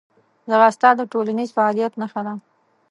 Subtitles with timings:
[0.49, 2.33] ځغاسته د ټولنیز فعالیت نښه ده